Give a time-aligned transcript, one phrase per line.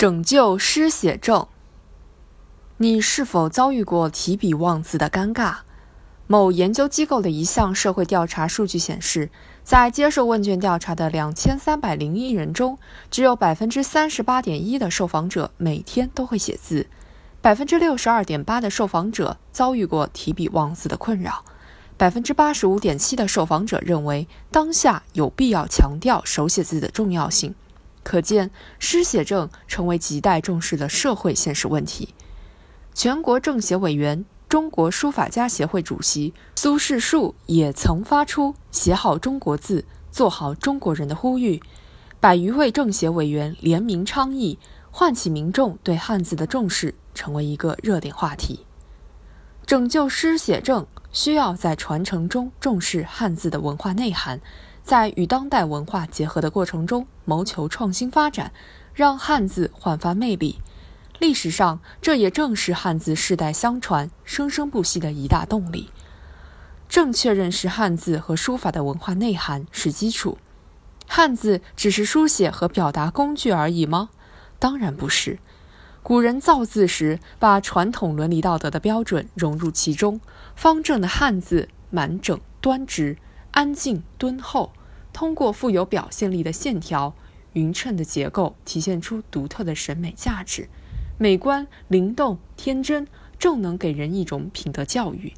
[0.00, 1.46] 拯救失写症。
[2.78, 5.56] 你是否遭遇过提笔忘字的尴尬？
[6.26, 9.28] 某研究机构的一项社会调查数据显示，
[9.62, 12.78] 在接受问卷调查的两千三百零一人中，
[13.10, 16.86] 只有百分之三十八点一的受访者每天都会写字，
[17.42, 21.44] 百分之六十二点八的受访者遭遇过提笔忘字的困扰，
[21.98, 27.54] 百分之八十五点七的受访者认为当下有必要强调手写字的重要性。
[28.02, 32.14] 可见，失写症成为亟待重视的社会现实问题。
[32.94, 41.62] 全国政协委员、中国书法家协会主席苏世树也曾发出“写好中国字，做好中国人”的呼吁。
[42.18, 44.58] 百余位政协委员联名倡议，
[44.90, 48.66] 唤起民众对汉字的重视，成为一个热点话题。
[49.64, 54.40] 拯救失写症，需要在传承中重视汉字的文化内涵。
[54.90, 58.50] 在与当代文化结合的过程中，谋求创新发展，
[58.92, 60.58] 让汉字焕发魅力。
[61.20, 65.90] 历史上，这也正是汉字世代相传、生生不息的一大动力。
[66.88, 70.38] 正确认识汉字和书法的文化内涵是基础。
[71.06, 74.10] 汉字只是书写和表达工具而已吗？
[74.58, 75.38] 当然不是。
[76.02, 80.20] 古人造字时，把传统伦理道德的标准融入其中。
[80.56, 83.16] 方正的汉字，满整端直，
[83.52, 84.72] 安静敦厚。
[85.12, 87.14] 通过富有表现力的线条、
[87.52, 90.68] 匀称的结构，体现出独特的审美价值，
[91.18, 93.06] 美观、灵动、天真，
[93.38, 95.32] 正能给人一种品德教育。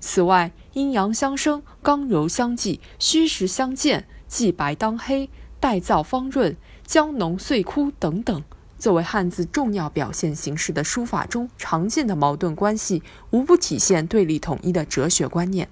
[0.00, 8.44] 此外，阴阳相生、刚柔相济、虚实相间、既白当黑、带燥方润、将浓遂枯等等，
[8.78, 15.68] 作为汉字重要表现形式的书法中常见的矛盾关系，无不体现对立统一的哲学观念：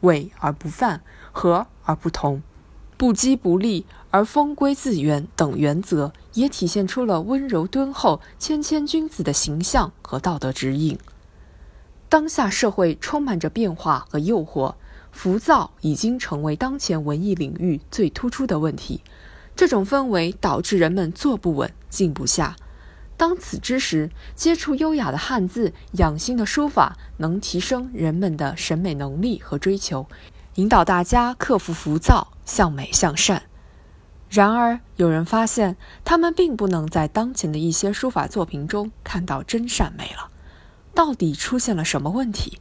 [0.00, 2.42] 伪而不犯，和而不同。
[2.98, 10.98] 不羁不立而风归自圆等原则，也体现出了温柔敦厚、谦谦君子的形象和道德指引。
[12.08, 14.74] 当下社会充满着变化和诱惑，
[15.12, 19.02] 浮躁已经成为当前文艺领域最突出的问题。
[19.54, 22.56] 这种氛围导致人们坐不稳、静不下。
[23.16, 30.06] 当此之时，接触优雅的汉字、养心的书法，能提升人们的审美能力和追求。
[30.58, 33.44] 引导大家克服浮躁，向美向善。
[34.28, 40.32] 然而，有人发现，他们并不能在当前的一些书法作品中看到真善美了。
[40.92, 42.58] 到底出现了什么问题？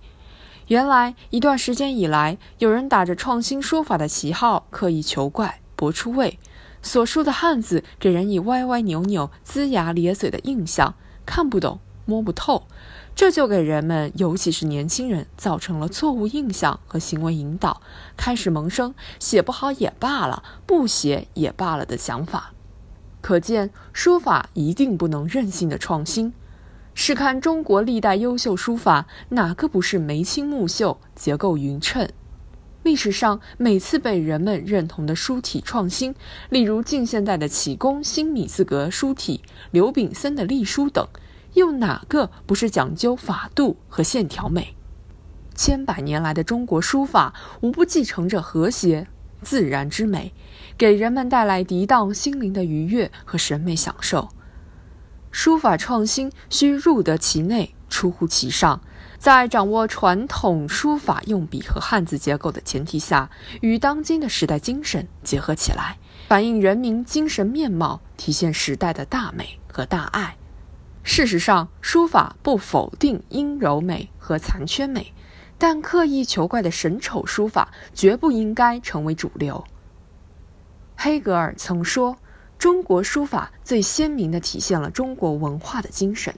[0.67, 6.37] 原来，一段时间以来，有人打着创新书法的旗号，刻意求怪、博出位，
[6.83, 10.93] 所书的汉字给人以歪歪扭扭、龇牙咧嘴的印象，
[11.25, 12.67] 看不懂、摸不透。
[13.17, 17.81] 这就给人们，尤其是年轻人，造成了错误印象和行为引导，
[18.15, 22.53] 开始萌生写不好也罢了，不写也罢了的想法。
[23.19, 26.31] 可见，书法一定不能任性的创新。
[26.93, 32.07] 试看中国历代优秀书法，哪个不是眉清目秀、结构匀称？
[32.83, 36.13] 历史上每次被人们认同的书体创新，
[36.51, 39.41] 例如近现代的启功新米字格书体、
[39.71, 41.07] 刘炳森的隶书等。
[41.57, 44.75] 又哪个不是讲究法度和线条美？
[45.55, 49.07] 千百年来的中国书法无不继承着和谐
[49.41, 50.31] 自然之美，
[50.77, 54.29] 给人们带来涤荡心灵的愉悦和审美享受。
[55.31, 58.79] 书法创新需入得其内，出乎其上，
[59.17, 63.31] 在掌握传统书法用笔和汉字结构的前提下，
[63.61, 65.97] 与当今的时代精神结合起来，
[66.27, 70.37] 反映人民精神面貌，体现时代的大美和大爱。
[71.09, 75.13] 事实上，书法不否定阴柔美和残缺美，
[75.57, 79.63] 但刻意求怪的神丑书法绝不应该成为主流。
[80.97, 82.17] 黑格尔曾说
[82.59, 86.35] ：“中国书法最鲜明地体现了中国文化的精神。”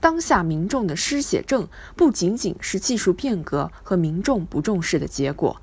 [0.00, 5.60] 当下民众的失写症不仅仅是技术变革和民众不重视的结果，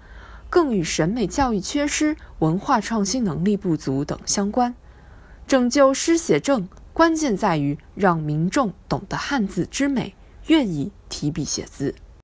[0.47, 4.75] 更与审美教育缺失、文化创新能力不足等相关。
[5.47, 6.69] 拯救失写症。
[6.93, 10.13] 关键在于让民众懂得汉字之美，
[10.47, 11.95] 愿意提笔写字。